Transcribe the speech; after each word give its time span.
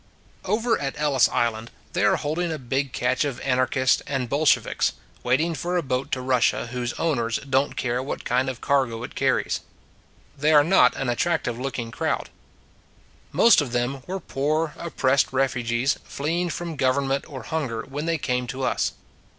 OVER 0.45 0.79
at 0.79 0.95
Ellis 0.99 1.29
Island 1.29 1.69
they 1.93 2.03
are 2.03 2.15
holding 2.15 2.51
a 2.51 2.57
big 2.57 2.91
catch 2.91 3.23
of 3.23 3.39
anarchists 3.41 4.01
and 4.07 4.29
Bolshe 4.31 4.57
viks, 4.59 4.93
waiting 5.21 5.53
for 5.53 5.77
a 5.77 5.83
boat 5.83 6.11
to 6.13 6.21
Russia 6.21 6.65
whose 6.71 6.93
owners 6.93 7.37
don 7.47 7.67
t 7.69 7.75
care 7.75 8.01
what 8.01 8.25
kind 8.25 8.49
of 8.49 8.61
cargo 8.61 9.03
it 9.03 9.13
carries. 9.13 9.59
They 10.35 10.53
are 10.53 10.63
not 10.63 10.95
an 10.95 11.07
attractive 11.07 11.59
looking 11.59 11.91
crowd. 11.91 12.31
Most 13.31 13.61
of 13.61 13.73
them 13.73 14.01
were 14.07 14.19
poor, 14.19 14.73
oppressed 14.79 15.27
ref 15.31 15.53
ugees 15.53 15.99
fleeing 16.03 16.49
from 16.49 16.77
government 16.77 17.25
or 17.29 17.43
hunger 17.43 17.85
when 17.87 18.07
they 18.07 18.17
came 18.17 18.47
to 18.47 18.63
us. 18.63 18.93